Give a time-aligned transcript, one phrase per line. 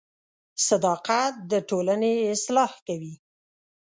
[0.67, 3.15] •صداقت د ټولنې اصلاح کوي.